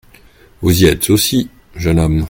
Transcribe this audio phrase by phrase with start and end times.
[0.63, 2.19] Vous y êtes aussi, jeune homme.